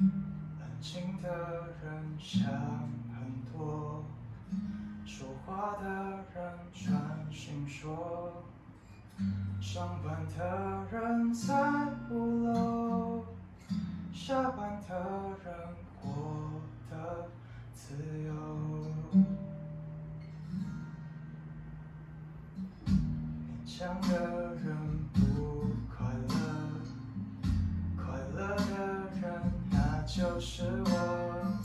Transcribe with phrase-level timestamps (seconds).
[0.00, 1.28] 安静的
[1.82, 2.42] 人想
[3.12, 4.02] 很多，
[5.04, 5.84] 说话的
[6.34, 8.42] 人专心说，
[9.60, 13.24] 上班的人在五楼，
[14.10, 14.98] 下班的
[15.44, 15.54] 人
[16.00, 17.28] 过得
[17.74, 18.32] 自由。
[22.86, 24.89] 勉强的人
[30.40, 31.60] 是我。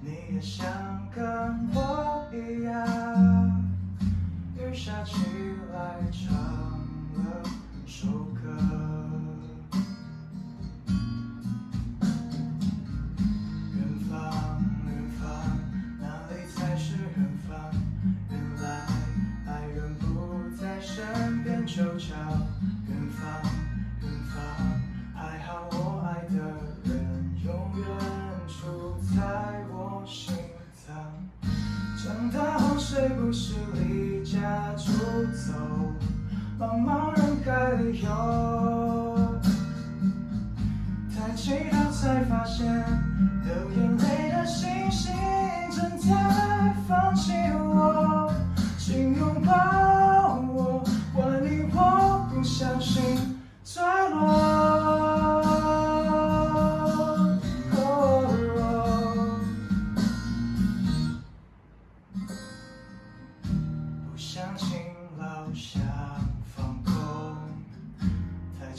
[0.00, 0.66] 你也想
[1.14, 1.22] 跟
[1.74, 3.62] 我一样，
[4.56, 5.16] 雨下起
[5.72, 6.34] 来唱
[34.66, 34.92] 他出
[35.26, 35.52] 走，
[36.58, 39.40] 茫茫人海里游。
[41.14, 42.82] 抬起头才发现，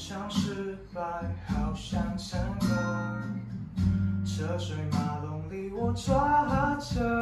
[0.07, 1.01] 像失败，
[1.47, 2.69] 好像成功。
[4.23, 7.19] 车水马龙里，我抓着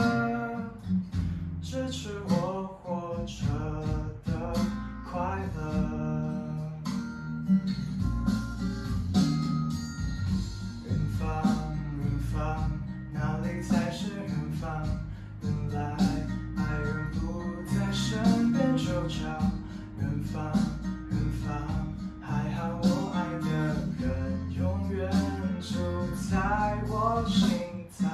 [27.28, 27.50] 心
[27.98, 28.08] 脏。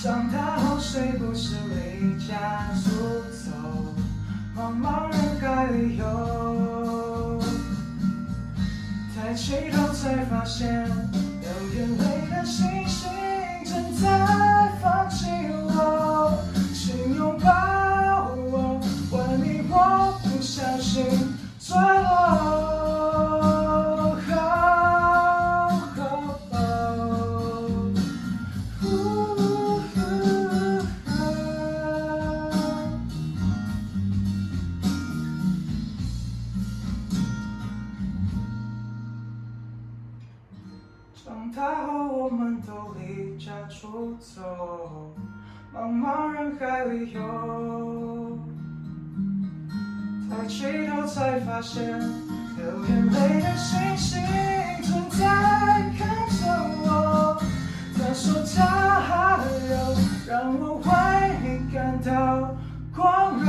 [0.00, 2.90] 长大后谁不是离家出
[3.32, 3.50] 走，
[4.56, 7.40] 茫茫人海里游。
[9.14, 10.77] 抬起头才发现，
[41.28, 45.12] 长大后，我们都离家出走，
[45.74, 48.38] 茫茫人海里游。
[50.30, 52.00] 抬起头才发现，
[52.56, 54.18] 流眼泪的星星
[54.82, 55.26] 正在
[55.98, 56.46] 看着
[56.80, 57.36] 我。
[57.94, 59.76] 他说他还有
[60.26, 60.88] 让我为
[61.42, 62.56] 你感到
[62.96, 63.46] 光荣。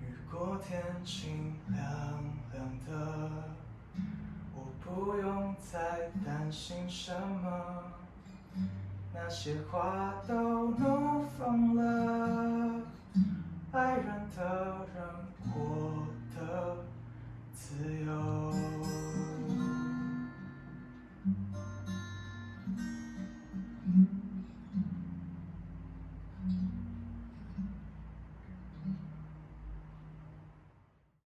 [0.00, 0.02] 雨
[0.32, 1.43] 过天晴
[6.24, 7.84] 担心什么，
[9.12, 12.80] 那些花都怒放了，
[13.72, 15.04] 爱人的人
[15.52, 16.76] 过得
[17.52, 17.74] 自
[18.04, 18.63] 由。